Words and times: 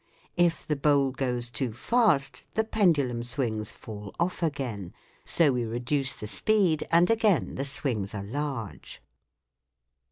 If 0.35 0.65
the 0.65 0.75
bowl 0.75 1.11
goes 1.11 1.51
too 1.51 1.73
fast, 1.73 2.47
the 2.55 2.63
pendulum 2.63 3.23
swings 3.23 3.73
fall 3.73 4.15
off 4.19 4.41
again; 4.41 4.93
so 5.25 5.51
we 5.51 5.63
reduce 5.63 6.13
the 6.13 6.25
speed, 6.25 6.87
and 6.89 7.11
again 7.11 7.53
the 7.53 7.65
swings 7.65 8.15
are 8.15 8.23
large. 8.25 8.99